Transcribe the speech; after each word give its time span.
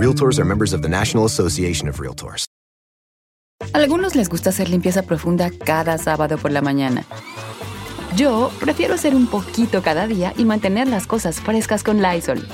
Realtors 0.00 0.38
are 0.38 0.46
members 0.46 0.72
of 0.72 0.80
the 0.80 0.88
National 0.88 1.26
Association 1.26 1.86
of 1.86 2.00
Realtors. 2.00 2.46
Algunos 3.74 4.16
les 4.16 4.30
gusta 4.30 4.48
hacer 4.48 4.70
limpieza 4.70 5.02
profunda 5.02 5.50
cada 5.50 5.98
sábado 5.98 6.38
por 6.38 6.52
la 6.52 6.62
mañana. 6.62 7.04
Yo 8.16 8.50
prefiero 8.60 8.94
hacer 8.94 9.14
un 9.14 9.26
poquito 9.26 9.82
cada 9.82 10.06
día 10.06 10.32
y 10.38 10.46
mantener 10.46 10.88
las 10.88 11.06
cosas 11.06 11.42
frescas 11.42 11.82
con 11.82 12.00
Lysol. 12.00 12.48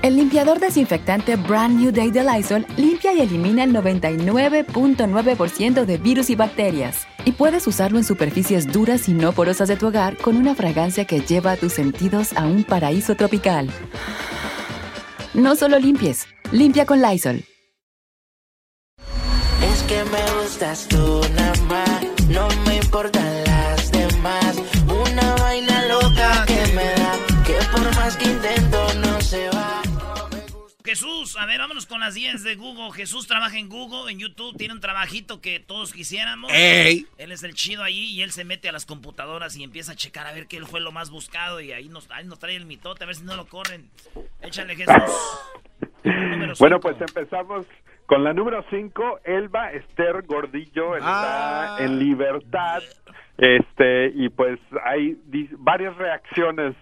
El 0.00 0.16
limpiador 0.16 0.60
desinfectante 0.60 1.36
Brand 1.36 1.78
New 1.78 1.92
Day 1.92 2.10
de 2.10 2.24
Lysol 2.24 2.64
limpia 2.78 3.12
y 3.12 3.20
elimina 3.20 3.64
el 3.64 3.74
99.9% 3.74 5.84
de 5.84 5.98
virus 5.98 6.30
y 6.30 6.36
bacterias. 6.36 7.06
Y 7.24 7.32
puedes 7.32 7.66
usarlo 7.66 7.98
en 7.98 8.04
superficies 8.04 8.72
duras 8.72 9.08
y 9.08 9.12
no 9.14 9.32
porosas 9.32 9.68
de 9.68 9.76
tu 9.76 9.86
hogar 9.88 10.16
con 10.16 10.36
una 10.36 10.54
fragancia 10.54 11.04
que 11.04 11.20
lleva 11.20 11.52
a 11.52 11.56
tus 11.56 11.72
sentidos 11.72 12.32
a 12.34 12.46
un 12.46 12.64
paraíso 12.64 13.14
tropical. 13.14 13.70
No 15.34 15.54
solo 15.56 15.78
limpies, 15.78 16.26
limpia 16.50 16.84
con 16.84 17.00
Lysol. 17.00 17.44
Es 19.62 19.82
que 19.88 20.02
me 20.04 20.22
no 22.28 22.48
me 22.66 22.76
importan 22.76 23.41
Jesús, 30.96 31.38
a 31.38 31.46
ver, 31.46 31.58
vámonos 31.58 31.86
con 31.86 32.00
las 32.00 32.12
10 32.12 32.44
de 32.44 32.54
Google. 32.54 32.92
Jesús 32.92 33.26
trabaja 33.26 33.56
en 33.56 33.70
Google, 33.70 34.12
en 34.12 34.18
YouTube, 34.18 34.54
tiene 34.58 34.74
un 34.74 34.80
trabajito 34.80 35.40
que 35.40 35.58
todos 35.58 35.90
quisiéramos. 35.90 36.52
¡Ey! 36.52 37.06
Él 37.16 37.32
es 37.32 37.42
el 37.44 37.54
chido 37.54 37.82
ahí 37.82 38.10
y 38.10 38.20
él 38.20 38.30
se 38.30 38.44
mete 38.44 38.68
a 38.68 38.72
las 38.72 38.84
computadoras 38.84 39.56
y 39.56 39.64
empieza 39.64 39.92
a 39.92 39.96
checar 39.96 40.26
a 40.26 40.34
ver 40.34 40.48
qué 40.48 40.60
fue 40.66 40.80
lo 40.82 40.92
más 40.92 41.08
buscado 41.08 41.62
y 41.62 41.72
ahí 41.72 41.88
nos, 41.88 42.10
ahí 42.10 42.26
nos 42.26 42.38
trae 42.38 42.56
el 42.56 42.66
mitote, 42.66 43.04
a 43.04 43.06
ver 43.06 43.16
si 43.16 43.24
no 43.24 43.36
lo 43.36 43.46
corren. 43.46 43.88
Échale, 44.42 44.76
Jesús. 44.76 44.94
Bueno, 46.58 46.78
pues 46.78 47.00
empezamos 47.00 47.64
con 48.04 48.22
la 48.22 48.34
número 48.34 48.62
5, 48.68 49.20
Elba 49.24 49.72
Esther 49.72 50.22
Gordillo 50.26 50.94
está 50.96 51.76
Ah. 51.76 51.78
en 51.80 51.98
libertad. 51.98 52.82
Este, 53.38 54.08
y 54.14 54.28
pues 54.28 54.60
hay 54.84 55.16
varias 55.52 55.96
reacciones 55.96 56.76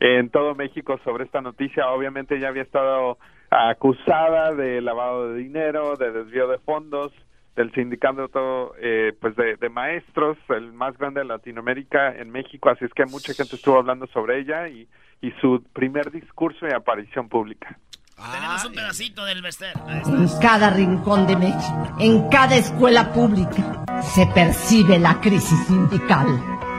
en 0.00 0.28
todo 0.28 0.54
México 0.54 1.00
sobre 1.02 1.24
esta 1.24 1.40
noticia. 1.40 1.88
Obviamente 1.88 2.38
ya 2.38 2.48
había 2.48 2.62
estado 2.62 3.16
acusada 3.54 4.52
de 4.52 4.80
lavado 4.80 5.28
de 5.32 5.38
dinero, 5.38 5.96
de 5.96 6.10
desvío 6.10 6.48
de 6.48 6.58
fondos, 6.58 7.12
del 7.54 7.72
sindicato 7.72 8.74
eh, 8.80 9.12
pues 9.20 9.36
de, 9.36 9.56
de 9.56 9.68
maestros, 9.68 10.36
el 10.48 10.72
más 10.72 10.98
grande 10.98 11.20
de 11.20 11.26
Latinoamérica 11.26 12.12
en 12.16 12.30
México, 12.30 12.68
así 12.68 12.84
es 12.84 12.92
que 12.92 13.04
mucha 13.06 13.32
gente 13.32 13.54
estuvo 13.54 13.78
hablando 13.78 14.08
sobre 14.08 14.40
ella 14.40 14.66
y, 14.66 14.88
y 15.20 15.30
su 15.40 15.62
primer 15.72 16.10
discurso 16.10 16.66
y 16.66 16.72
aparición 16.72 17.28
pública. 17.28 17.78
Tenemos 18.16 18.64
un 18.64 18.72
pedacito 18.72 19.24
del 19.24 19.40
Bester. 19.40 19.74
En 20.06 20.28
cada 20.40 20.70
rincón 20.70 21.26
de 21.26 21.36
México, 21.36 21.96
en 22.00 22.28
cada 22.28 22.56
escuela 22.56 23.12
pública, 23.12 23.84
se 24.02 24.26
percibe 24.34 24.98
la 24.98 25.20
crisis 25.20 25.66
sindical. 25.66 26.26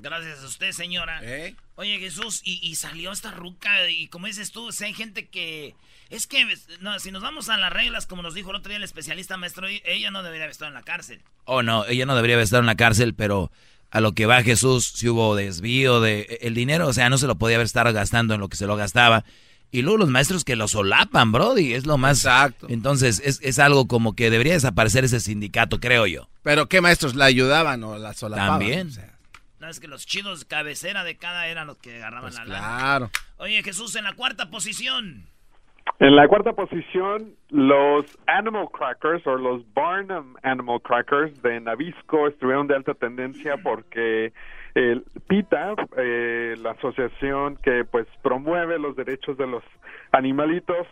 Gracias 0.02 0.44
a 0.44 0.45
usted, 0.45 0.72
señora. 0.72 1.20
¿Eh? 1.23 1.55
Oye, 1.76 1.99
Jesús, 1.99 2.42
y, 2.44 2.60
y 2.61 2.76
salió 2.76 3.11
esta 3.11 3.32
ruca, 3.32 3.70
y 3.89 4.08
como 4.08 4.28
dices 4.28 4.52
tú, 4.52 4.72
si 4.73 4.83
hay 4.83 4.94
gente 4.94 5.28
que... 5.28 5.73
Es 6.10 6.27
que, 6.27 6.45
no, 6.82 6.99
si 6.99 7.11
nos 7.11 7.23
vamos 7.23 7.49
a 7.49 7.58
las 7.58 7.73
reglas, 7.73 8.05
como 8.05 8.21
nos 8.21 8.33
dijo 8.33 8.52
el 8.52 8.58
otro 8.58 8.70
día 8.70 8.77
el 8.77 8.83
especialista 8.83 9.38
maestro, 9.38 9.67
ella 9.67 10.11
no 10.11 10.21
debería 10.21 10.43
haber 10.43 10.52
estado 10.52 10.70
en 10.70 10.76
la 10.76 10.83
cárcel. 10.83 11.21
Oh, 11.45 11.64
no, 11.64 11.86
ella 11.86 12.05
no 12.05 12.16
debería 12.16 12.36
haber 12.36 12.43
estado 12.43 12.60
en 12.61 12.67
la 12.67 12.76
cárcel, 12.76 13.16
pero 13.16 13.52
a 13.89 14.02
lo 14.02 14.14
que 14.14 14.26
va 14.26 14.43
Jesús, 14.43 14.86
si 14.95 15.10
hubo 15.10 15.36
desvío 15.36 16.02
de 16.02 16.39
el 16.42 16.54
dinero, 16.54 16.88
o 16.88 16.93
sea, 16.93 17.10
no 17.10 17.17
se 17.17 17.27
lo 17.27 17.36
podía 17.36 17.55
haber 17.58 17.66
estado 17.66 17.92
gastando 17.93 18.33
en 18.33 18.39
lo 18.39 18.49
que 18.49 18.58
se 18.58 18.67
lo 18.67 18.76
gastaba. 18.76 19.26
Y 19.71 19.82
luego 19.82 19.98
los 19.98 20.10
maestros 20.10 20.45
que 20.45 20.55
lo 20.55 20.67
solapan, 20.67 21.32
Brody, 21.32 21.73
es 21.73 21.86
lo 21.86 21.98
más... 21.98 22.20
Exacto. 22.20 22.67
Entonces, 22.70 23.22
es, 23.26 23.39
es 23.42 23.60
algo 23.60 23.87
como 23.87 24.16
que 24.16 24.30
debería 24.30 24.54
desaparecer 24.54 25.04
ese 25.04 25.20
sindicato, 25.20 25.80
creo 25.80 26.05
yo. 26.08 26.30
Pero 26.43 26.70
¿qué 26.70 26.80
maestros 26.82 27.16
la 27.16 27.26
ayudaban 27.26 27.83
o 27.83 27.98
la 27.98 28.14
solapaban? 28.14 28.60
También. 28.60 28.87
O 28.87 28.92
sea, 28.92 29.17
No, 29.60 29.67
es 29.67 29.80
que 29.80 29.87
los 29.87 30.05
chidos 30.05 30.45
cabecera 30.45 31.04
de 31.04 31.17
cada 31.17 31.48
eran 31.48 31.67
los 31.67 31.77
que 31.77 31.95
agarraban 31.98 32.32
pues 32.32 32.36
la 32.36 32.45
lana. 32.45 32.77
claro. 32.77 33.11
Oye, 33.37 33.64
Jesús, 33.64 33.95
en 33.95 34.05
la 34.05 34.14
cuarta 34.14 34.49
posición. 34.49 35.27
En 36.00 36.16
la 36.16 36.28
cuarta 36.28 36.54
posición, 36.54 37.36
los 37.50 38.18
Animal 38.28 38.68
Crackers 38.72 39.26
o 39.28 39.38
los 39.38 39.64
Barnum 39.73 40.36
Animal 40.44 40.82
Crackers 40.82 41.42
de 41.42 41.62
Nabisco 41.62 42.28
estuvieron 42.28 42.68
de 42.68 42.76
alta 42.76 42.94
tendencia 42.96 43.56
porque 43.64 44.34
el 44.73 45.06
PITA, 45.28 45.73
eh, 45.96 46.56
la 46.62 46.72
asociación 46.72 47.58
que 47.64 47.86
pues 47.86 48.08
promueve 48.22 48.78
los 48.78 48.96
derechos 48.98 49.38
de 49.38 49.48
los 49.48 49.64
animalitos, 50.12 50.86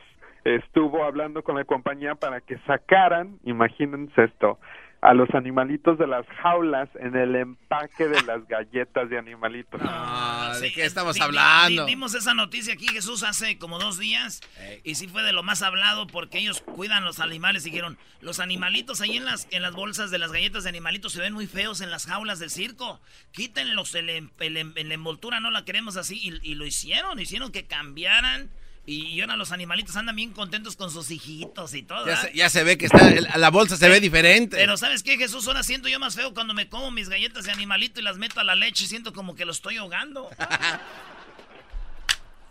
estuvo 0.46 1.04
hablando 1.04 1.44
con 1.44 1.56
la 1.56 1.66
compañía 1.66 2.16
para 2.16 2.40
que 2.40 2.58
sacaran, 2.60 3.40
imagínense 3.44 4.24
esto, 4.24 4.58
a 5.04 5.14
los 5.14 5.30
animalitos 5.36 5.98
de 6.00 6.08
las 6.08 6.26
jaulas 6.42 6.88
en 6.96 7.14
el 7.18 7.36
empaque 7.36 8.08
de 8.08 8.22
las 8.24 8.48
galletas 8.48 9.10
de 9.10 9.18
animalitos. 9.18 9.82
Ah, 9.84 10.54
¿de 10.62 10.70
Sí, 10.70 10.74
qué 10.74 10.86
estamos 10.86 11.20
hablando? 11.20 11.86
Dimos 11.86 12.16
esa 12.16 12.34
noticia 12.34 12.74
aquí, 12.74 12.88
Jesús, 12.88 13.24
hace 13.24 13.58
como 13.58 13.80
dos 13.80 14.00
días. 14.00 14.40
Y 14.86 14.96
sí 14.96 15.10
fue 15.10 15.22
de 15.24 15.34
lo 15.34 15.44
más 15.44 15.62
hablado 15.62 16.08
porque 16.08 16.40
ellos 16.40 16.62
cuidan 16.62 17.04
los 17.04 17.20
animales. 17.20 17.66
Dijeron, 17.66 17.98
los 18.22 18.40
animalitos 18.40 19.02
ahí 19.02 19.18
en 19.18 19.26
las, 19.26 19.48
en 19.52 19.62
las 19.62 19.74
bolsas 19.74 20.10
de 20.10 20.20
las 20.20 20.32
galletas 20.32 20.64
de 20.64 20.70
animalitos 20.70 21.12
se 21.12 21.20
ven 21.20 21.34
muy 21.34 21.48
feos 21.48 21.82
en 21.82 21.92
las 21.92 22.06
jaulas 22.06 22.40
del 22.40 22.50
circo. 22.50 23.02
Quítenlos, 23.34 23.94
el, 23.96 24.10
em- 24.10 24.30
el 24.40 24.56
em- 24.56 24.74
en 24.78 24.88
la 24.88 24.94
envoltura 24.94 25.42
no 25.42 25.52
la 25.52 25.66
queremos 25.66 25.98
así. 25.98 26.18
Y, 26.18 26.52
y 26.52 26.56
lo 26.56 26.66
hicieron, 26.66 27.20
hicieron 27.20 27.52
que 27.52 27.66
cambiaran. 27.66 28.50
Y, 28.86 29.22
ahora 29.22 29.38
los 29.38 29.52
animalitos 29.54 29.96
andan 29.96 30.16
bien 30.16 30.32
contentos 30.34 30.76
con 30.76 30.92
sus 30.92 31.10
hijitos 31.10 31.74
y 31.74 31.84
todo. 31.84 32.06
Ya 32.06 32.18
se, 32.18 32.34
ya 32.34 32.50
se 32.50 32.64
ve 32.66 32.78
que 32.78 32.88
está, 32.88 33.08
el- 33.10 33.28
la 33.38 33.50
bolsa 33.50 33.78
se 33.78 33.88
ve 33.88 34.02
diferente. 34.02 34.58
Pero 34.58 34.76
¿sabes 34.76 35.04
qué, 35.04 35.18
Jesús? 35.18 35.48
Ahora 35.48 35.64
siento 35.64 35.88
yo 35.88 36.00
más 36.02 36.16
feo 36.16 36.34
cuando 36.34 36.54
me 36.54 36.68
como 36.68 36.92
mis 36.92 37.08
galletas 37.08 37.46
de 37.46 37.52
animalito 37.52 38.02
y 38.02 38.04
las 38.04 38.18
meto 38.18 38.42
a 38.42 38.44
la 38.44 38.56
leche. 38.56 38.86
Siento 38.86 39.14
como 39.14 39.36
que 39.36 39.46
lo 39.46 39.52
estoy 39.54 39.78
ahogando. 39.78 40.30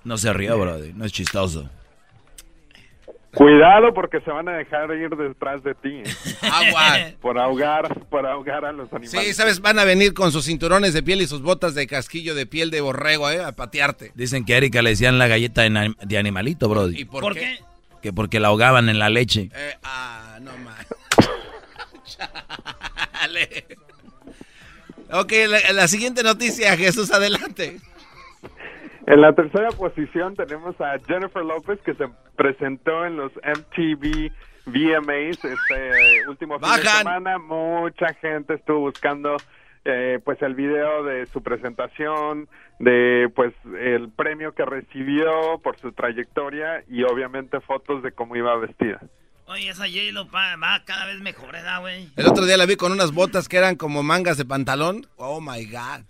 No 0.05 0.19
se 0.19 0.33
rió, 0.33 0.59
Brody, 0.59 0.93
no 0.95 1.05
es 1.05 1.13
chistoso. 1.13 1.71
Cuidado 3.43 3.93
porque 3.93 4.21
se 4.21 4.31
van 4.31 4.49
a 4.49 4.53
dejar 4.53 4.89
ir 4.95 5.11
detrás 5.11 5.65
de 5.65 5.75
ti. 5.75 5.89
¿eh? 5.89 6.05
Agua. 6.43 6.97
por 7.21 7.39
ahogar, 7.41 8.07
por 8.09 8.25
ahogar 8.25 8.65
a 8.65 8.71
los 8.71 8.93
animales. 8.93 9.11
Sí, 9.11 9.35
sabes, 9.35 9.61
van 9.61 9.81
a 9.81 9.85
venir 9.85 10.15
con 10.15 10.31
sus 10.31 10.45
cinturones 10.45 10.95
de 10.95 11.03
piel 11.03 11.23
y 11.23 11.27
sus 11.27 11.43
botas 11.43 11.75
de 11.75 11.89
casquillo 11.89 12.37
de 12.37 12.47
piel 12.47 12.71
de 12.71 12.81
borrego, 12.81 13.29
¿eh? 13.31 13.43
A 13.43 13.51
patearte. 13.51 14.13
Dicen 14.15 14.45
que 14.45 14.55
a 14.55 14.59
Erika 14.59 14.81
le 14.81 14.91
decían 14.91 15.19
la 15.19 15.27
galleta 15.27 15.63
de, 15.63 16.19
animalito, 16.19 16.67
¿Y 16.67 16.69
Brody. 16.69 17.05
por, 17.05 17.21
¿Por 17.21 17.35
qué? 17.35 17.41
qué? 17.41 17.59
Que 18.01 18.13
porque 18.13 18.39
la 18.39 18.49
ahogaban 18.49 18.89
en 18.89 19.01
la 19.01 19.11
leche. 19.11 19.51
Eh, 19.53 19.75
ah, 19.83 20.39
no 20.41 20.57
más. 20.59 20.87
Chale. 22.05 23.67
Ok, 25.11 25.33
la, 25.49 25.73
la 25.73 25.89
siguiente 25.89 26.23
noticia, 26.23 26.77
Jesús, 26.77 27.11
adelante. 27.11 27.81
En 29.13 29.21
la 29.21 29.35
tercera 29.35 29.69
posición 29.73 30.35
tenemos 30.37 30.75
a 30.81 30.99
Jennifer 31.07 31.45
López 31.45 31.79
que 31.85 31.93
se 31.95 32.09
presentó 32.35 33.05
en 33.05 33.17
los 33.19 33.31
MTV 33.35 34.31
VMAs 34.65 35.45
este 35.45 36.29
último 36.29 36.59
fin 36.59 36.69
de 36.77 36.89
semana. 36.89 37.39
Mucha 37.39 38.15
gente 38.15 38.55
estuvo 38.55 38.81
buscando 38.81 39.37
eh, 39.85 40.19
pues 40.25 40.41
el 40.41 40.55
video 40.55 41.05
de 41.05 41.27
su 41.27 41.43
presentación, 41.43 42.49
de 42.79 43.31
pues 43.35 43.53
el 43.79 44.09
premio 44.13 44.55
que 44.55 44.65
recibió 44.65 45.59
por 45.63 45.79
su 45.79 45.93
trayectoria 45.93 46.83
y 46.89 47.03
obviamente 47.03 47.61
fotos 47.61 48.03
de 48.03 48.13
cómo 48.13 48.35
iba 48.35 48.57
vestida. 48.57 48.99
Oye, 49.47 49.69
esa 49.69 49.85
J-Lo 49.85 50.29
pa- 50.31 50.57
va 50.57 50.83
cada 50.87 51.05
vez 51.05 51.21
mejor, 51.21 51.53
¿verdad, 51.53 51.81
güey? 51.83 52.09
El 52.17 52.29
otro 52.29 52.47
día 52.47 52.57
la 52.57 52.65
vi 52.65 52.77
con 52.77 52.93
unas 52.93 53.13
botas 53.13 53.49
que 53.49 53.59
eran 53.59 53.77
como 53.77 54.03
mangas 54.03 54.39
de 54.39 54.47
pantalón. 54.47 55.07
Oh, 55.17 55.41
my 55.43 55.67
God. 55.67 56.07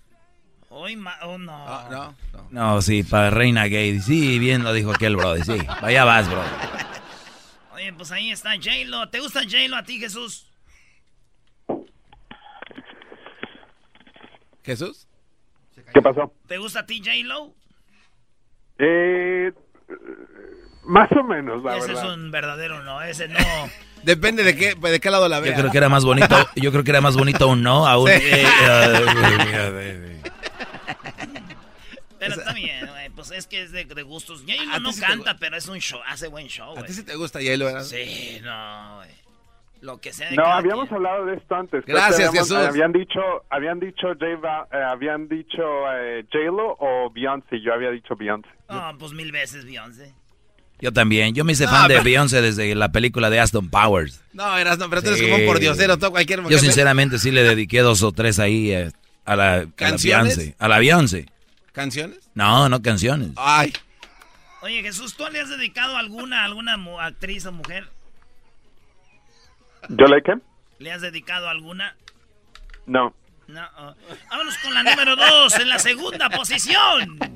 Hoy, 0.74 0.96
ma- 0.96 1.19
oh, 1.24 1.36
no. 1.38 1.52
Ah, 1.54 1.88
no, 1.90 2.14
no. 2.32 2.46
No, 2.74 2.82
sí, 2.82 3.02
para 3.02 3.28
reina 3.30 3.64
gay. 3.66 4.00
Sí, 4.00 4.38
bien 4.38 4.64
lo 4.64 4.72
dijo 4.72 4.90
aquel, 4.92 5.16
Brody, 5.16 5.42
sí. 5.42 5.58
Vaya 5.82 6.04
vas, 6.04 6.28
Brody. 6.30 6.48
Oye, 7.74 7.92
pues 7.92 8.10
ahí 8.10 8.30
está 8.32 8.54
J-Lo. 8.54 9.08
¿Te 9.10 9.20
gusta 9.20 9.40
J-Lo 9.42 9.76
a 9.76 9.82
ti, 9.82 9.98
Jesús? 9.98 10.46
¿Jesús? 14.64 15.06
¿Qué 15.92 16.00
pasó? 16.00 16.32
¿Te 16.46 16.56
gusta 16.58 16.80
a 16.80 16.86
ti 16.86 16.98
J-Lo? 17.04 17.52
Eh, 18.78 19.52
Más 20.84 21.10
o 21.12 21.22
menos, 21.25 21.62
la 21.62 21.76
ese 21.76 21.88
verdad. 21.88 22.04
es 22.06 22.10
un 22.16 22.30
verdadero 22.30 22.82
no, 22.82 23.02
ese 23.02 23.28
no. 23.28 23.38
Depende 24.04 24.42
de 24.42 24.56
qué, 24.56 24.75
de 24.75 25.00
qué 25.00 25.10
lado 25.10 25.28
la 25.28 25.36
Yo 25.38 25.42
veas. 25.44 25.58
creo 25.60 25.70
que 25.70 25.78
era 25.78 25.88
más 25.88 26.04
bonito, 26.04 26.34
yo 26.56 26.72
creo 26.72 26.82
que 26.82 26.90
era 26.90 27.00
más 27.00 27.16
bonito 27.16 27.46
un 27.48 27.62
no 27.62 27.86
a 27.86 27.98
un... 27.98 28.08
Sí. 28.08 28.14
eh, 28.20 28.46
eh, 28.68 30.22
Pero 32.28 32.40
está 32.40 32.52
bien, 32.52 32.86
güey, 32.86 33.10
pues 33.10 33.30
es 33.30 33.46
que 33.46 33.62
es 33.62 33.72
de, 33.72 33.84
de 33.84 34.02
gustos. 34.02 34.42
Y 34.46 34.52
A 34.52 34.56
ti 34.76 34.82
no 34.82 34.92
sí 34.92 35.00
te 35.00 35.06
canta, 35.06 35.36
pero 35.38 35.56
es 35.56 35.69
un 35.69 35.78
show, 35.78 36.00
hace 36.06 36.28
buen 36.28 36.46
show, 36.48 36.70
¿A 36.70 36.74
güey. 36.74 36.86
ti 36.86 36.92
sí 36.92 37.02
te 37.02 37.14
gusta 37.16 37.40
J-Lo, 37.40 37.66
¿verdad? 37.66 37.82
Sí, 37.84 38.38
no, 38.42 38.96
güey. 38.96 39.08
Lo 39.80 40.00
que 40.00 40.12
sea 40.12 40.30
de 40.30 40.36
No, 40.36 40.44
habíamos 40.46 40.84
quien. 40.86 40.96
hablado 40.98 41.26
de 41.26 41.34
esto 41.36 41.54
antes. 41.56 41.84
Gracias, 41.86 42.28
habíamos- 42.28 42.48
Jesús. 42.48 42.56
Habían 42.69 42.92
dicho, 42.92 43.20
habían 43.50 43.80
dicho, 43.80 44.06
J 44.19 44.26
Ba- 44.40 44.69
eh, 44.72 44.76
habían 44.76 45.28
dicho 45.28 45.60
eh, 45.96 46.24
J-Lo 46.32 46.76
o 46.78 47.10
Beyoncé. 47.12 47.60
Yo 47.60 47.74
había 47.74 47.90
dicho 47.90 48.14
Beyoncé. 48.14 48.48
No, 48.68 48.96
pues 48.98 49.12
mil 49.12 49.32
veces 49.32 49.64
Beyoncé. 49.64 50.14
Yo 50.80 50.92
también, 50.92 51.34
yo 51.34 51.44
me 51.44 51.52
hice 51.52 51.64
No, 51.64 51.70
fan 51.72 51.88
de 51.88 51.94
pero- 51.94 52.04
Beyoncé 52.04 52.40
desde 52.42 52.75
la 52.76 52.92
película 52.92 53.28
de 53.28 53.40
Aston 53.40 53.70
Powers. 53.70 54.22
No, 54.32 54.56
eras, 54.56 54.78
no, 54.78 54.88
pero 54.88 55.02
tú 55.02 55.08
eres 55.08 55.18
Sí. 55.20 55.25
como 55.28 55.36
un 55.42 55.46
pordiosero, 55.46 55.96
todo 55.98 56.12
cualquier 56.12 56.42
mujer. 56.42 56.52
Yo 56.56 56.58
sinceramente 56.60 57.18
sí 57.18 57.32
le 57.32 57.42
dediqué 57.42 57.80
dos 57.80 58.04
o 58.04 58.12
tres 58.12 58.38
ahí 58.38 58.70
eh, 58.70 58.90
a 59.25 59.34
la, 59.36 59.54
a 59.54 59.56
la 59.62 59.66
¿Canciones? 59.75 60.36
Beyoncé. 60.36 60.56
A 60.60 60.68
la 60.68 60.78
Beyoncé. 60.78 61.26
¿Canciones? 61.72 62.30
No, 62.34 62.69
no 62.69 62.82
canciones. 62.82 63.30
Ay, 63.36 63.72
Oye, 64.60 64.80
Jesús, 64.82 65.16
¿tú 65.16 65.24
le 65.32 65.40
has 65.40 65.48
dedicado 65.48 65.96
alguna 65.96 66.44
alguna 66.44 66.76
mu- 66.76 67.00
actriz 67.00 67.44
o 67.46 67.52
mujer? 67.52 67.88
¿Yo 69.88 70.06
le 70.06 70.22
qué? 70.22 70.34
¿Le 70.78 70.92
has 70.92 71.00
dedicado 71.02 71.48
alguna? 71.48 71.96
No. 72.86 73.12
No. 73.48 73.66
oh. 73.76 73.94
Vámonos 74.30 74.56
con 74.58 74.72
la 74.72 74.82
número 74.84 75.16
dos, 75.16 75.58
en 75.58 75.69
la 75.69 75.78
segunda 75.80 76.30
posición. 76.30 77.19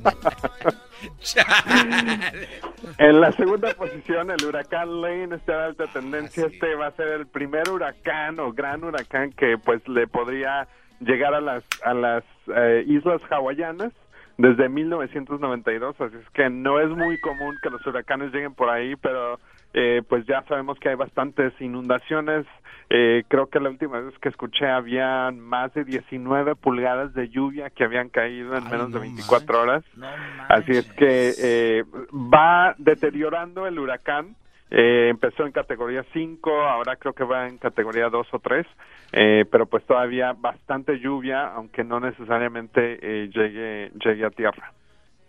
En 2.98 3.20
la 3.20 3.30
segunda 3.32 3.74
posición, 3.74 4.30
el 4.30 4.42
huracán 4.44 5.00
Lane 5.02 5.36
está 5.36 5.58
de 5.58 5.64
alta 5.66 5.86
tendencia. 5.88 6.46
Este 6.46 6.74
va 6.74 6.86
a 6.88 6.92
ser 6.92 7.08
el 7.08 7.26
primer 7.26 7.68
huracán 7.68 8.38
o 8.40 8.52
gran 8.52 8.82
huracán 8.82 9.32
que 9.32 9.58
pues 9.58 9.86
le 9.88 10.06
podría 10.06 10.66
llegar 11.00 11.34
a 11.34 11.40
las 11.40 11.62
a 11.84 11.92
las 11.92 12.24
eh, 12.54 12.84
islas 12.86 13.20
hawaianas 13.30 13.92
desde 14.38 14.68
1992. 14.68 16.00
Así 16.00 16.16
es 16.16 16.30
que 16.30 16.50
no 16.50 16.80
es 16.80 16.88
muy 16.90 17.18
común 17.20 17.56
que 17.62 17.70
los 17.70 17.84
huracanes 17.86 18.32
lleguen 18.32 18.54
por 18.54 18.70
ahí, 18.70 18.96
pero 18.96 19.38
eh, 19.74 20.02
pues 20.08 20.26
ya 20.26 20.42
sabemos 20.48 20.78
que 20.78 20.88
hay 20.88 20.94
bastantes 20.94 21.52
inundaciones. 21.60 22.46
Eh, 22.88 23.24
creo 23.28 23.48
que 23.48 23.58
la 23.58 23.70
última 23.70 24.00
vez 24.00 24.16
que 24.20 24.28
escuché 24.28 24.68
habían 24.68 25.40
más 25.40 25.74
de 25.74 25.84
19 25.84 26.54
pulgadas 26.54 27.14
de 27.14 27.28
lluvia 27.28 27.68
que 27.70 27.84
habían 27.84 28.08
caído 28.08 28.56
en 28.56 28.64
menos 28.70 28.92
de 28.92 29.00
24 29.00 29.60
horas. 29.60 29.84
No 29.96 30.06
Así 30.48 30.72
es 30.72 30.90
que 30.92 31.32
eh, 31.38 31.84
va 32.12 32.74
deteriorando 32.78 33.66
el 33.66 33.78
huracán. 33.78 34.36
Eh, 34.70 35.08
empezó 35.10 35.46
en 35.46 35.52
categoría 35.52 36.04
5, 36.12 36.50
ahora 36.50 36.96
creo 36.96 37.12
que 37.12 37.24
va 37.24 37.46
en 37.48 37.56
categoría 37.58 38.08
2 38.08 38.26
o 38.32 38.38
3, 38.40 38.66
eh, 39.12 39.44
pero 39.50 39.66
pues 39.66 39.86
todavía 39.86 40.32
bastante 40.36 40.98
lluvia, 40.98 41.46
aunque 41.54 41.84
no 41.84 42.00
necesariamente 42.00 42.98
eh, 43.00 43.30
llegue, 43.32 43.92
llegue 44.04 44.24
a 44.26 44.30
tierra. 44.30 44.72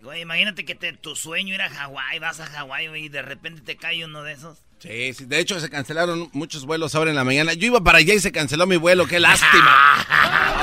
Güey, 0.02 0.22
imagínate 0.22 0.66
que 0.66 0.76
te- 0.76 0.94
tu 0.94 1.16
sueño 1.16 1.54
era 1.56 1.70
Hawái, 1.70 2.20
vas 2.20 2.40
a 2.40 2.46
Hawái 2.46 2.88
y 2.96 3.10
de 3.10 3.22
repente 3.22 3.62
te 3.62 3.76
cae 3.78 4.06
uno 4.06 4.24
de 4.24 4.34
esos. 4.34 4.58
sí, 4.80 5.14
sí. 5.14 5.26
De 5.26 5.40
hecho, 5.40 5.60
se 5.60 5.70
cancelaron 5.70 6.30
muchos 6.34 6.66
vuelos 6.66 6.94
ahora 6.96 7.10
en 7.12 7.16
la 7.16 7.24
mañana. 7.24 7.54
Yo 7.54 7.68
iba 7.68 7.82
para 7.82 7.98
allá 8.00 8.14
y 8.14 8.20
se 8.20 8.32
canceló 8.32 8.66
mi 8.68 8.78
vuelo. 8.78 9.06
¡Qué 9.08 9.20
lástima! 9.20 9.76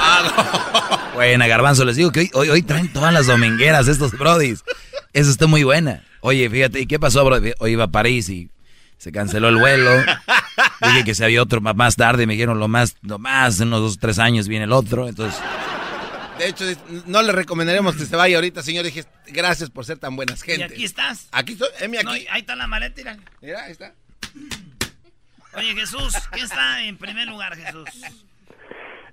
Ah, 0.07 1.01
no. 1.11 1.15
Buena, 1.15 1.47
Garbanzo, 1.47 1.85
les 1.85 1.97
digo 1.97 2.13
que 2.13 2.21
hoy, 2.21 2.31
hoy, 2.35 2.49
hoy 2.51 2.63
traen 2.63 2.93
todas 2.93 3.13
las 3.13 3.27
domingueras 3.27 3.89
estos 3.89 4.13
brodis. 4.13 4.63
Eso 5.13 5.31
está 5.31 5.47
muy 5.47 5.63
buena. 5.65 6.03
Oye, 6.21 6.49
fíjate, 6.51 6.81
¿y 6.81 6.87
qué 6.87 6.99
pasó, 6.99 7.25
bro? 7.25 7.37
Hoy 7.59 7.73
iba 7.73 7.85
a 7.85 7.89
París 7.91 8.29
y 8.29 8.51
se 9.05 9.13
canceló 9.13 9.51
el 9.51 9.57
vuelo. 9.57 9.91
Dije 10.81 11.05
que 11.05 11.15
si 11.15 11.23
había 11.23 11.43
otro 11.43 11.61
más 11.61 11.95
tarde, 11.97 12.27
me 12.27 12.33
dijeron 12.33 12.59
lo 12.59 12.69
más, 12.69 12.97
lo 13.03 13.19
más, 13.19 13.61
en 13.61 13.69
unos 13.69 13.81
dos 13.83 13.97
o 13.97 14.01
tres 14.01 14.19
años 14.19 14.49
viene 14.49 14.65
el 14.65 14.73
otro. 14.73 15.07
Entonces, 15.07 15.39
De 16.39 16.49
hecho, 16.49 16.65
no 17.07 17.21
le 17.23 17.31
recomendaremos 17.33 17.97
que 17.97 18.07
se 18.07 18.17
vaya 18.17 18.37
ahorita, 18.37 18.63
señor. 18.63 18.83
Dije, 18.85 19.05
gracias 19.27 19.69
por 19.69 19.85
ser 19.85 19.99
tan 19.99 20.17
buenas 20.17 20.41
Y 20.43 20.47
gente. 20.47 20.65
aquí 20.65 20.85
estás. 20.85 21.29
Aquí 21.33 21.53
estoy, 21.53 21.69
Emi, 21.81 21.99
aquí. 21.99 22.07
No, 22.07 22.17
y 22.17 22.27
ahí 22.31 22.41
está 22.41 22.57
la 22.57 22.67
maleta, 22.67 22.97
mira. 22.97 23.19
Mira, 23.43 23.63
ahí 23.65 23.73
está. 23.73 23.93
Oye, 25.55 25.75
Jesús, 25.75 26.15
¿qué 26.33 26.41
está 26.41 26.83
en 26.83 26.97
primer 26.97 27.29
lugar, 27.29 27.55
Jesús? 27.57 27.89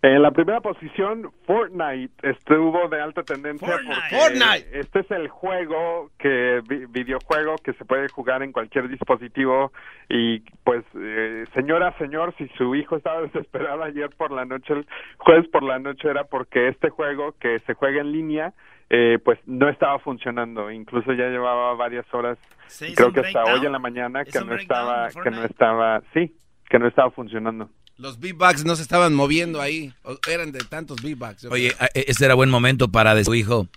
En 0.03 0.23
la 0.23 0.31
primera 0.31 0.61
posición, 0.61 1.31
Fortnite 1.45 2.11
estuvo 2.27 2.87
de 2.89 2.99
alta 2.99 3.21
tendencia 3.21 3.67
Fortnite. 3.67 3.93
porque 4.01 4.15
Fortnite. 4.15 4.79
este 4.79 4.99
es 5.01 5.11
el 5.11 5.27
juego 5.27 6.09
que 6.17 6.61
vi- 6.67 6.87
videojuego 6.87 7.55
que 7.63 7.73
se 7.73 7.85
puede 7.85 8.07
jugar 8.09 8.41
en 8.41 8.51
cualquier 8.51 8.87
dispositivo 8.89 9.71
y 10.09 10.39
pues 10.63 10.83
eh, 10.95 11.45
señora, 11.53 11.95
señor, 11.99 12.33
si 12.39 12.47
su 12.57 12.73
hijo 12.73 12.95
estaba 12.97 13.21
desesperado 13.31 13.83
ayer 13.83 14.09
por 14.17 14.31
la 14.31 14.43
noche, 14.43 14.73
el 14.73 14.87
jueves 15.19 15.47
por 15.49 15.61
la 15.61 15.77
noche 15.77 16.09
era 16.09 16.23
porque 16.23 16.69
este 16.69 16.89
juego 16.89 17.33
que 17.39 17.59
se 17.59 17.75
juega 17.75 18.01
en 18.01 18.11
línea 18.11 18.53
eh, 18.89 19.19
pues 19.23 19.37
no 19.45 19.69
estaba 19.69 19.99
funcionando, 19.99 20.71
incluso 20.71 21.13
ya 21.13 21.27
llevaba 21.29 21.75
varias 21.75 22.11
horas, 22.11 22.39
creo 22.95 23.13
que 23.13 23.19
hasta 23.21 23.43
hoy 23.53 23.65
en 23.67 23.71
la 23.71 23.79
mañana 23.79 24.23
¿Hizo 24.25 24.39
que 24.39 24.45
no 24.45 24.55
estaba, 24.55 25.09
que 25.23 25.29
no 25.31 25.43
estaba, 25.45 26.01
sí, 26.13 26.33
que 26.67 26.79
no 26.79 26.87
estaba 26.87 27.11
funcionando. 27.11 27.69
Los 28.01 28.19
beatbox 28.19 28.65
no 28.65 28.75
se 28.75 28.81
estaban 28.81 29.13
moviendo 29.13 29.61
ahí. 29.61 29.93
O- 30.03 30.17
Eran 30.29 30.51
de 30.51 30.59
tantos 30.59 31.01
beatbox. 31.01 31.43
yo 31.43 31.49
oye, 31.51 31.73
este 31.93 32.25
era 32.25 32.33
buen 32.33 32.49
momento 32.49 32.89
para 32.91 33.13
de 33.15 33.23
su 33.23 33.35
hijo. 33.35 33.67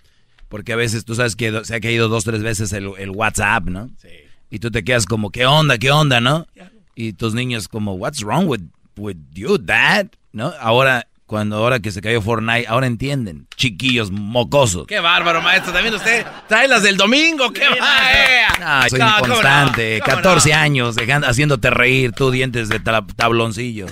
Porque 0.49 0.73
a 0.73 0.75
veces 0.75 1.05
tú 1.05 1.15
sabes 1.15 1.35
que 1.35 1.63
se 1.63 1.75
ha 1.75 1.79
caído 1.79 2.07
dos, 2.07 2.23
tres 2.23 2.41
veces 2.43 2.71
el, 2.73 2.91
el 2.97 3.09
WhatsApp, 3.11 3.65
¿no? 3.65 3.89
Sí. 4.01 4.09
Y 4.49 4.59
tú 4.59 4.69
te 4.71 4.83
quedas 4.83 5.05
como, 5.05 5.31
¿qué 5.31 5.45
onda, 5.45 5.77
qué 5.77 5.91
onda, 5.91 6.21
no? 6.21 6.47
Y 6.95 7.13
tus 7.13 7.33
niños 7.33 7.67
como, 7.67 7.93
what's 7.95 8.21
wrong 8.23 8.47
with, 8.47 8.61
with 8.95 9.17
you, 9.33 9.57
dad? 9.57 10.07
¿No? 10.31 10.53
Ahora, 10.59 11.07
cuando 11.25 11.57
ahora 11.57 11.79
que 11.79 11.91
se 11.91 12.01
cayó 12.01 12.21
Fortnite, 12.21 12.67
ahora 12.67 12.85
entienden. 12.87 13.47
Chiquillos 13.55 14.11
mocosos. 14.11 14.85
Qué 14.87 14.99
bárbaro, 14.99 15.41
maestro. 15.41 15.73
También 15.73 15.95
usted 15.95 16.25
trae 16.47 16.67
las 16.67 16.83
del 16.83 16.97
domingo. 16.97 17.51
¡Qué 17.51 17.61
Sí, 17.61 17.79
va- 17.81 18.81
Ah, 18.81 18.87
soy 18.89 18.99
No, 18.99 19.05
¿cómo 19.19 19.25
inconstante. 19.25 19.97
no? 19.99 20.05
¿Cómo 20.05 20.15
14 20.17 20.49
no? 20.51 20.55
años 20.57 20.95
dejando, 20.95 21.27
haciéndote 21.27 21.69
reír, 21.71 22.11
tú 22.13 22.31
dientes 22.31 22.69
de 22.69 22.79
tab- 22.79 23.13
tabloncillo. 23.15 23.87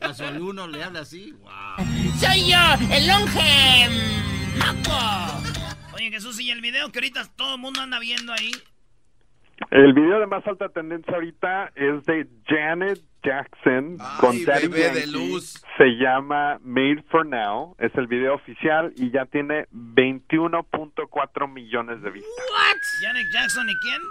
A 0.00 0.14
su 0.14 0.24
alumno 0.24 0.66
le 0.66 0.82
habla 0.82 1.00
así. 1.00 1.34
Wow. 1.42 1.86
Soy 2.18 2.50
yo, 2.50 2.58
el 2.94 3.06
longe 3.06 3.88
maco. 4.58 5.42
Oye, 5.94 6.10
Jesús, 6.10 6.40
y 6.40 6.50
el 6.50 6.60
video 6.60 6.90
que 6.90 6.98
ahorita 6.98 7.26
todo 7.36 7.54
el 7.56 7.60
mundo 7.60 7.80
anda 7.82 7.98
viendo 7.98 8.32
ahí. 8.32 8.50
El 9.70 9.92
video 9.92 10.18
de 10.18 10.26
más 10.26 10.44
alta 10.46 10.68
tendencia 10.70 11.14
ahorita 11.14 11.70
es 11.76 12.04
de 12.04 12.26
Janet 12.46 12.98
Jackson 13.22 13.98
Ay, 14.00 14.18
con 14.18 14.44
Daddy 14.44 14.68
bebé 14.68 14.90
de 14.90 15.06
luz. 15.06 15.62
Se 15.76 15.84
llama 15.96 16.58
Made 16.62 17.04
for 17.10 17.26
Now. 17.26 17.76
Es 17.78 17.94
el 17.94 18.06
video 18.06 18.34
oficial 18.34 18.92
y 18.96 19.10
ya 19.10 19.26
tiene 19.26 19.66
21.4 19.72 21.52
millones 21.52 22.02
de 22.02 22.10
vistas. 22.10 22.32
Janet 23.02 23.26
Jackson 23.32 23.68
y 23.68 23.74
quién? 23.76 24.02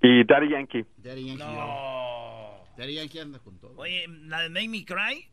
Y 0.00 0.24
Daddy 0.24 0.48
Yankee. 0.50 0.84
Daddy 0.96 1.26
Yankee. 1.26 1.44
No. 1.44 2.64
Daddy 2.76 2.94
Yankee 2.94 3.18
anda 3.20 3.38
con 3.40 3.58
todo. 3.60 3.74
Oye, 3.76 4.06
la 4.08 4.40
de 4.40 4.48
Make 4.48 4.68
Me 4.68 4.84
Cry, 4.84 5.28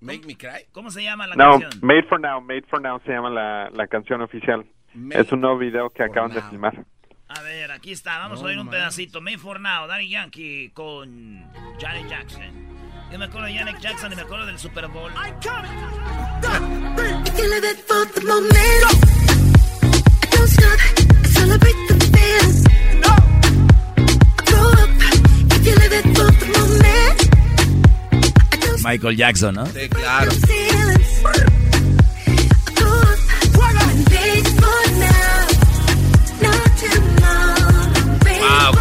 Make 0.00 0.26
me 0.26 0.36
cry. 0.36 0.66
¿cómo 0.72 0.90
se 0.90 1.02
llama 1.02 1.26
la 1.28 1.36
No, 1.36 1.60
canción? 1.60 1.80
Made 1.82 2.02
for 2.08 2.20
Now. 2.20 2.40
Made 2.40 2.64
for 2.68 2.80
Now 2.80 3.00
se 3.04 3.12
llama 3.12 3.30
la, 3.30 3.70
la 3.70 3.86
canción 3.86 4.20
oficial. 4.20 4.66
Made 4.94 5.20
es 5.20 5.32
un 5.32 5.40
nuevo 5.40 5.58
video 5.58 5.90
que 5.90 6.02
acaban 6.02 6.32
de 6.32 6.42
filmar. 6.42 6.84
Ver, 7.72 7.78
aquí 7.78 7.92
está, 7.92 8.18
vamos 8.18 8.40
No 8.40 8.46
a 8.46 8.50
oír 8.50 8.58
un 8.58 8.68
pedacito. 8.68 9.20
Made 9.20 9.38
for 9.38 9.60
Now, 9.60 9.86
Daddy 9.86 10.08
Yankee 10.08 10.70
con 10.74 11.44
Janet 11.80 12.08
Jackson. 12.08 12.42
Yo 13.10 13.18
me 13.18 13.26
acuerdo 13.26 13.46
de 13.46 13.54
Janet 13.54 13.78
Jackson 13.80 14.12
y 14.12 14.16
me 14.16 14.22
acuerdo 14.22 14.46
del 14.46 14.58
Super 14.58 14.88
Bowl. 14.88 15.12
Michael 28.84 29.16
Jackson, 29.16 29.54
¿no? 29.54 29.66
Sí, 29.66 29.88
claro. 29.88 30.32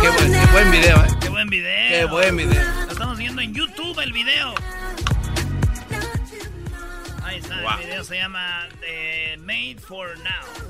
Qué 0.02 0.10
buen, 0.10 0.32
qué 0.32 0.46
buen 0.52 0.72
video, 0.72 0.98
¿eh? 0.98 1.08
¡Qué 1.22 1.30
buen 1.30 1.50
video! 1.50 1.90
Qué 1.90 2.06
buen 2.06 2.38
video. 2.38 2.64
Lo 2.86 2.92
estamos 2.92 3.18
viendo 3.18 3.42
en 3.42 3.54
YouTube 3.54 4.00
el 4.00 4.12
video. 4.14 4.54
Ahí 7.24 7.38
está, 7.38 7.62
Wow. 7.62 7.80
el 7.80 7.86
video 7.86 8.04
se 8.04 8.16
llama 8.18 8.68
eh, 8.86 9.38
Made 9.40 9.78
for 9.80 10.18
Now. 10.20 10.68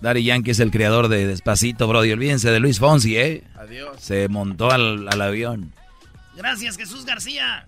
Daddy 0.00 0.24
Yankee 0.24 0.52
es 0.52 0.60
el 0.60 0.70
creador 0.70 1.08
de 1.08 1.26
Despacito, 1.26 1.86
bro. 1.86 2.04
Y 2.04 2.12
olvídense 2.12 2.50
de 2.50 2.60
Luis 2.60 2.78
Fonsi, 2.78 3.16
¿eh? 3.18 3.44
Adiós. 3.56 4.00
Se 4.00 4.28
montó 4.28 4.70
al, 4.70 5.08
al 5.08 5.20
avión. 5.20 5.72
Gracias, 6.36 6.76
Jesús 6.76 7.04
García. 7.04 7.66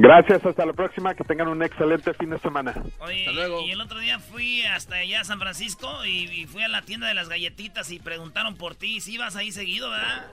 Gracias, 0.00 0.46
hasta 0.46 0.64
la 0.64 0.72
próxima, 0.72 1.12
que 1.14 1.24
tengan 1.24 1.48
un 1.48 1.60
excelente 1.62 2.14
fin 2.14 2.30
de 2.30 2.38
semana. 2.38 2.72
Oye, 3.00 3.20
Hasta 3.26 3.32
luego. 3.32 3.62
Y 3.62 3.72
el 3.72 3.80
otro 3.80 3.98
día 3.98 4.20
fui 4.20 4.62
hasta 4.62 4.94
allá 4.94 5.22
a 5.22 5.24
San 5.24 5.40
Francisco 5.40 6.04
y, 6.04 6.24
y 6.30 6.46
fui 6.46 6.62
a 6.62 6.68
la 6.68 6.82
tienda 6.82 7.08
de 7.08 7.14
las 7.14 7.28
galletitas 7.28 7.90
y 7.90 7.98
preguntaron 7.98 8.54
por 8.56 8.76
ti. 8.76 9.00
Si 9.00 9.14
ibas 9.14 9.34
ahí 9.34 9.50
seguido, 9.50 9.90
¿verdad? 9.90 10.26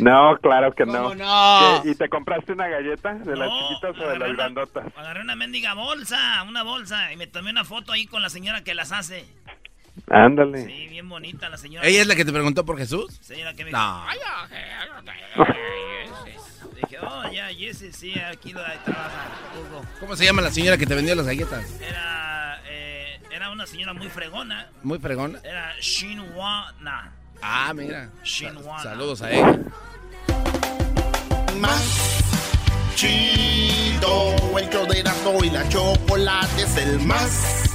No, 0.00 0.38
claro 0.40 0.72
que 0.74 0.86
no. 0.86 1.02
¿Cómo 1.02 1.14
no? 1.14 1.82
¿Y 1.84 1.94
te 1.94 2.08
compraste 2.08 2.52
una 2.52 2.68
galleta 2.68 3.12
de 3.14 3.36
las 3.36 3.48
No, 3.50 3.68
chiquitas 3.68 3.90
o 3.98 4.08
de 4.08 4.18
las 4.18 4.28
una- 4.30 4.36
grandotas? 4.38 4.86
Agarré 4.96 5.20
una 5.20 5.36
mendiga 5.36 5.74
bolsa, 5.74 6.42
una 6.48 6.62
bolsa, 6.62 7.12
y 7.12 7.16
me 7.16 7.26
tomé 7.26 7.50
una 7.50 7.64
foto 7.64 7.92
ahí 7.92 8.06
con 8.06 8.22
la 8.22 8.30
señora 8.30 8.64
que 8.64 8.74
las 8.74 8.90
hace. 8.92 9.26
Ándale. 10.10 10.64
Sí, 10.66 10.88
bien 10.88 11.08
bonita 11.08 11.48
la 11.50 11.56
señora. 11.58 11.86
¿Ella 11.86 12.00
es 12.00 12.06
la 12.06 12.16
que 12.16 12.24
te 12.24 12.32
preguntó 12.32 12.64
por 12.64 12.76
Jesús? 12.78 13.14
Señora 13.22 13.54
que 13.54 13.64
me 13.66 13.70
No. 13.70 14.04
Oh, 17.16 17.30
ya, 17.30 17.48
Jesse, 17.48 17.94
sí, 17.94 18.12
aquí 18.18 18.52
lo 18.52 18.60
trabaja. 18.84 19.28
Hugo. 19.56 19.84
¿Cómo 20.00 20.16
se 20.16 20.24
llama 20.24 20.42
la 20.42 20.50
señora 20.50 20.76
que 20.76 20.86
te 20.86 20.94
vendió 20.94 21.14
las 21.14 21.26
galletas? 21.26 21.64
Era, 21.80 22.60
eh, 22.66 23.20
era 23.30 23.50
una 23.50 23.66
señora 23.66 23.92
muy 23.92 24.08
fregona. 24.08 24.68
Muy 24.82 24.98
fregona. 24.98 25.38
Era 25.44 25.74
Shinwana. 25.80 27.12
Ah, 27.40 27.72
mira. 27.74 28.10
Shinwana. 28.24 28.82
Saludos 28.82 29.22
a 29.22 29.30
ella. 29.30 29.58
más 31.60 32.22
chido. 32.96 34.34
El 34.58 34.68
show 34.70 34.86
de 34.86 35.00
Erasmo 35.00 35.44
y 35.44 35.50
la 35.50 35.68
chocolate 35.68 36.62
es 36.62 36.76
el 36.76 37.00
más 37.00 37.74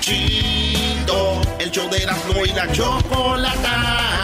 chido. 0.00 1.40
El 1.58 1.70
show 1.70 1.88
de 1.90 2.02
Erasmo 2.02 2.44
y 2.44 2.50
la 2.50 2.72
chocolata. 2.72 4.23